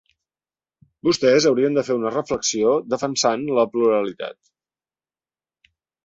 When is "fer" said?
1.89-1.97